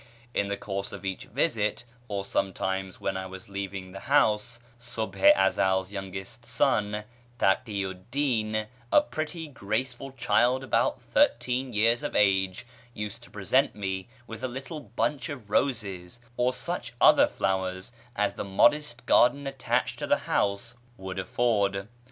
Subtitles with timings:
[0.33, 5.15] In the course of each visit, or sometimes when I was leaving the house, Subh
[5.17, 7.03] i Ezel's youngest son
[7.37, 14.07] Takí'u'd Dín, a pretty, graceful child about thirteen years of age, used to present me
[14.25, 19.99] with a little bunch of roses or such other flowers as the modest garden attached
[19.99, 21.87] to the house would afford.